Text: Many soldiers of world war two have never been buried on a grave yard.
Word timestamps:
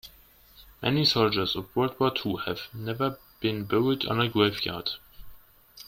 Many 0.81 1.05
soldiers 1.05 1.55
of 1.55 1.75
world 1.75 1.99
war 1.99 2.09
two 2.09 2.37
have 2.37 2.73
never 2.73 3.19
been 3.39 3.65
buried 3.65 4.03
on 4.07 4.19
a 4.19 4.27
grave 4.29 4.65
yard. 4.65 4.89